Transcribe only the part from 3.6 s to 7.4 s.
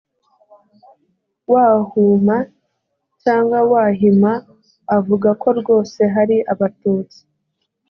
wahima avuga ko rwose hari abatutsi